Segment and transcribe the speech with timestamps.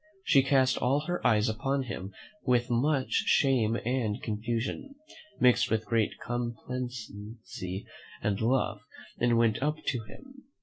[0.23, 2.11] She cast all her eyes upon him
[2.43, 4.95] with much shame and confusion,
[5.39, 7.85] mixed with great complacency
[8.19, 8.81] and love,
[9.19, 10.45] and went up to him.